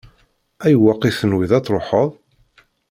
Ayweq 0.65 1.01
i 1.09 1.11
tenwiḍ 1.19 1.51
ad 1.57 1.63
tṛuḥeḍ? 1.65 2.09